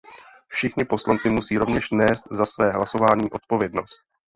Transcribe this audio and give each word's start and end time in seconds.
Všichni 0.47 0.85
poslanci 0.85 1.29
musí 1.29 1.57
rovněž 1.57 1.89
nést 1.91 2.23
za 2.31 2.45
své 2.45 2.71
hlasování 2.71 3.31
odpovědnost. 3.31 3.99